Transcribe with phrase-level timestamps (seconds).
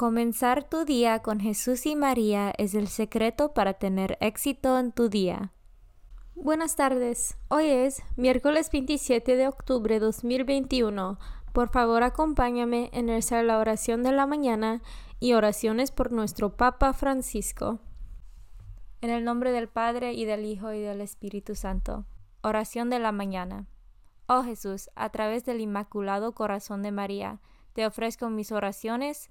[0.00, 5.10] Comenzar tu día con Jesús y María es el secreto para tener éxito en tu
[5.10, 5.52] día.
[6.34, 7.36] Buenas tardes.
[7.48, 11.18] Hoy es miércoles 27 de octubre de 2021.
[11.52, 14.80] Por favor, acompáñame en rezar la oración de la mañana
[15.18, 17.80] y oraciones por nuestro Papa Francisco.
[19.02, 22.06] En el nombre del Padre y del Hijo y del Espíritu Santo.
[22.40, 23.66] Oración de la mañana.
[24.28, 27.42] Oh Jesús, a través del Inmaculado Corazón de María,
[27.74, 29.30] te ofrezco mis oraciones,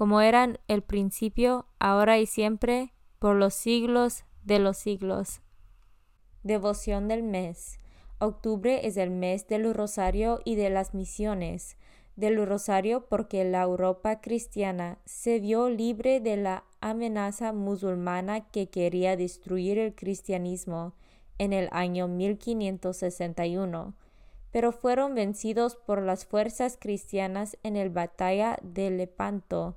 [0.00, 5.42] como eran el principio, ahora y siempre, por los siglos de los siglos.
[6.42, 7.78] Devoción del mes.
[8.18, 11.76] Octubre es el mes del rosario y de las misiones.
[12.16, 19.18] Del rosario porque la Europa cristiana se vio libre de la amenaza musulmana que quería
[19.18, 20.94] destruir el cristianismo
[21.36, 23.92] en el año 1561,
[24.50, 29.76] pero fueron vencidos por las fuerzas cristianas en la batalla de Lepanto,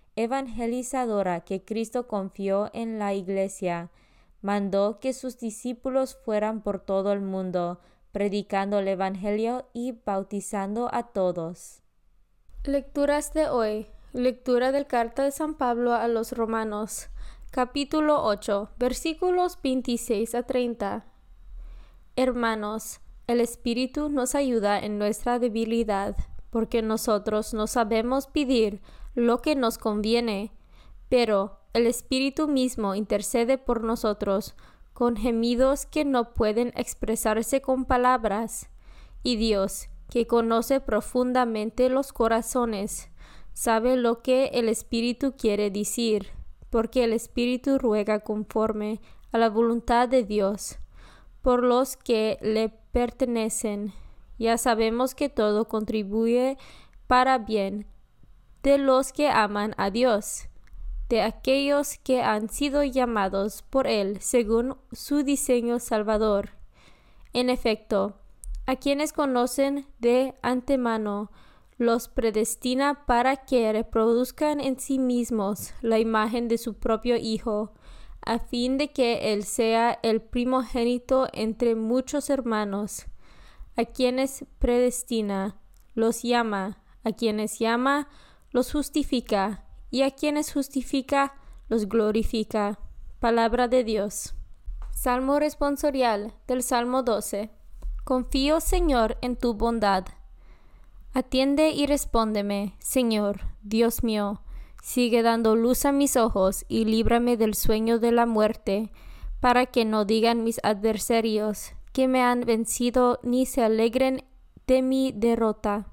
[0.15, 3.91] evangelizadora que Cristo confió en la Iglesia,
[4.41, 7.79] mandó que sus discípulos fueran por todo el mundo,
[8.11, 11.81] predicando el Evangelio y bautizando a todos.
[12.63, 13.87] Lecturas de hoy.
[14.13, 17.07] Lectura del carta de San Pablo a los Romanos,
[17.49, 21.05] capítulo 8, versículos 26 a 30.
[22.17, 26.17] Hermanos, el Espíritu nos ayuda en nuestra debilidad,
[26.49, 28.81] porque nosotros no sabemos pedir
[29.15, 30.51] lo que nos conviene,
[31.09, 34.55] pero el Espíritu mismo intercede por nosotros
[34.93, 38.69] con gemidos que no pueden expresarse con palabras,
[39.23, 43.09] y Dios, que conoce profundamente los corazones,
[43.53, 46.27] sabe lo que el Espíritu quiere decir,
[46.69, 48.99] porque el Espíritu ruega conforme
[49.31, 50.77] a la voluntad de Dios,
[51.41, 53.93] por los que le pertenecen.
[54.37, 56.57] Ya sabemos que todo contribuye
[57.07, 57.87] para bien
[58.63, 60.47] de los que aman a Dios,
[61.09, 66.51] de aquellos que han sido llamados por Él según su diseño salvador.
[67.33, 68.15] En efecto,
[68.65, 71.31] a quienes conocen de antemano,
[71.77, 77.73] los predestina para que reproduzcan en sí mismos la imagen de su propio Hijo,
[78.23, 83.07] a fin de que Él sea el primogénito entre muchos hermanos.
[83.75, 85.59] A quienes predestina,
[85.95, 88.07] los llama, a quienes llama,
[88.51, 91.35] los justifica, y a quienes justifica,
[91.67, 92.79] los glorifica.
[93.19, 94.33] Palabra de Dios.
[94.91, 97.49] Salmo responsorial del Salmo 12.
[98.03, 100.05] Confío, Señor, en tu bondad.
[101.13, 104.41] Atiende y respóndeme, Señor, Dios mío.
[104.81, 108.91] Sigue dando luz a mis ojos y líbrame del sueño de la muerte,
[109.39, 114.23] para que no digan mis adversarios que me han vencido ni se alegren
[114.67, 115.90] de mi derrota.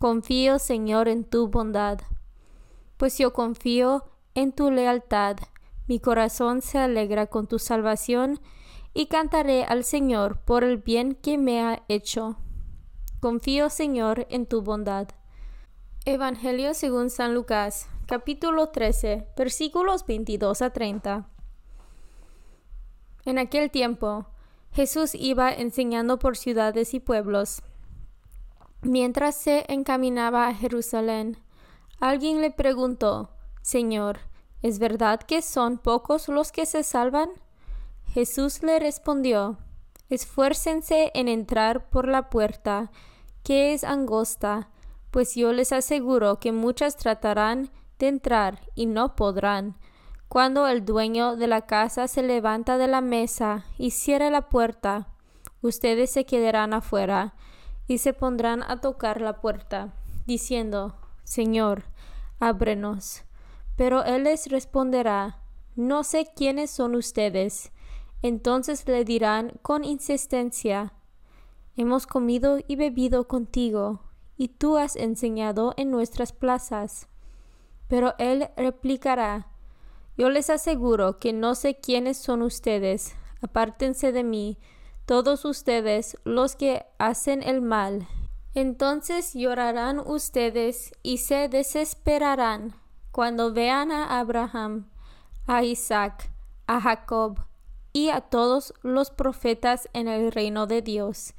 [0.00, 2.00] Confío, Señor, en tu bondad,
[2.96, 5.36] pues yo confío en tu lealtad.
[5.88, 8.40] Mi corazón se alegra con tu salvación
[8.94, 12.38] y cantaré al Señor por el bien que me ha hecho.
[13.20, 15.08] Confío, Señor, en tu bondad.
[16.06, 21.28] Evangelio según San Lucas, capítulo 13, versículos 22 a 30.
[23.26, 24.24] En aquel tiempo,
[24.72, 27.62] Jesús iba enseñando por ciudades y pueblos.
[28.82, 31.36] Mientras se encaminaba a Jerusalén,
[32.00, 33.28] alguien le preguntó,
[33.60, 34.20] Señor,
[34.62, 37.28] ¿es verdad que son pocos los que se salvan?
[38.06, 39.58] Jesús le respondió,
[40.08, 42.90] Esfuércense en entrar por la puerta,
[43.44, 44.70] que es angosta,
[45.10, 49.76] pues yo les aseguro que muchas tratarán de entrar y no podrán.
[50.28, 55.08] Cuando el dueño de la casa se levanta de la mesa y cierra la puerta,
[55.60, 57.34] ustedes se quedarán afuera
[57.90, 59.92] y se pondrán a tocar la puerta,
[60.24, 60.94] diciendo,
[61.24, 61.82] Señor,
[62.38, 63.24] ábrenos.
[63.74, 65.40] Pero él les responderá,
[65.74, 67.72] No sé quiénes son ustedes.
[68.22, 70.92] Entonces le dirán con insistencia,
[71.74, 74.02] Hemos comido y bebido contigo,
[74.36, 77.08] y tú has enseñado en nuestras plazas.
[77.88, 79.48] Pero él replicará,
[80.16, 84.58] Yo les aseguro que no sé quiénes son ustedes, apártense de mí,
[85.10, 88.06] todos ustedes los que hacen el mal.
[88.54, 92.76] Entonces llorarán ustedes y se desesperarán
[93.10, 94.88] cuando vean a Abraham,
[95.48, 96.30] a Isaac,
[96.68, 97.40] a Jacob
[97.92, 101.34] y a todos los profetas en el reino de Dios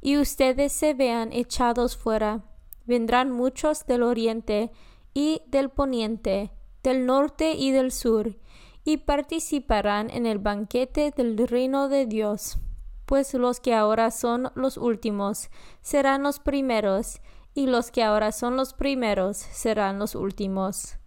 [0.00, 2.44] y ustedes se vean echados fuera.
[2.84, 4.70] Vendrán muchos del oriente
[5.14, 6.52] y del poniente,
[6.84, 8.36] del norte y del sur,
[8.84, 12.60] y participarán en el banquete del reino de Dios.
[13.06, 15.48] Pues los que ahora son los últimos
[15.80, 17.20] serán los primeros,
[17.54, 20.98] y los que ahora son los primeros serán los últimos.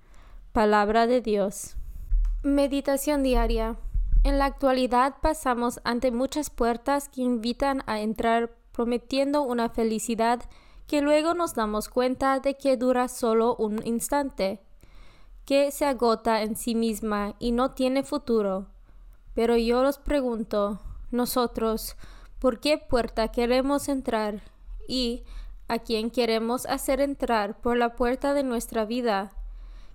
[0.52, 1.78] Palabra de Dios.
[2.42, 3.78] Meditación diaria.
[4.24, 10.42] En la actualidad pasamos ante muchas puertas que invitan a entrar prometiendo una felicidad
[10.88, 14.60] que luego nos damos cuenta de que dura solo un instante,
[15.46, 18.66] que se agota en sí misma y no tiene futuro.
[19.36, 20.80] Pero yo los pregunto,
[21.12, 21.96] nosotros,
[22.40, 24.42] ¿por qué puerta queremos entrar?
[24.88, 25.24] ¿Y
[25.68, 29.32] a quién queremos hacer entrar por la puerta de nuestra vida?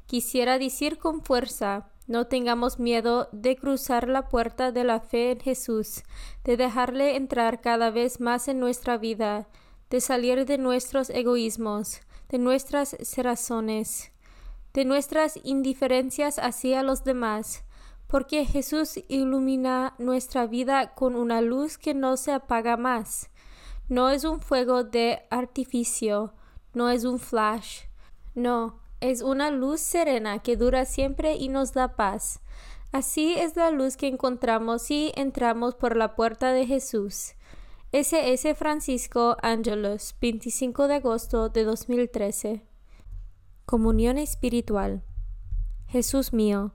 [0.07, 5.41] Quisiera decir con fuerza, no tengamos miedo de cruzar la puerta de la fe en
[5.41, 6.03] Jesús,
[6.45, 9.49] de dejarle entrar cada vez más en nuestra vida,
[9.89, 14.13] de salir de nuestros egoísmos, de nuestras razones,
[14.75, 17.64] de nuestras indiferencias hacia los demás,
[18.15, 23.29] porque Jesús ilumina nuestra vida con una luz que no se apaga más.
[23.89, 26.33] No es un fuego de artificio,
[26.75, 27.87] no es un flash,
[28.37, 32.41] no, es una luz serena que dura siempre y nos da paz.
[32.93, 37.35] Así es la luz que encontramos si entramos por la puerta de Jesús.
[37.91, 38.55] S.S.
[38.55, 42.63] Francisco Ángelos, 25 de agosto de 2013.
[43.67, 45.03] Comunión espiritual.
[45.89, 46.75] Jesús mío,